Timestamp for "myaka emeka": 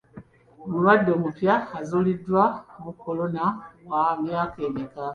4.23-5.03